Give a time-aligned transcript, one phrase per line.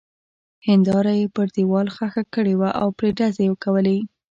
[0.67, 3.97] هېنداره يې پر دېوال ښخه کړې وه او پرې ډزې کولې.